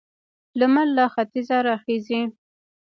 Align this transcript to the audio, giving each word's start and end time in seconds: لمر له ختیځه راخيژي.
لمر 0.59 0.87
له 0.97 1.05
ختیځه 1.13 1.57
راخيژي. 1.67 2.21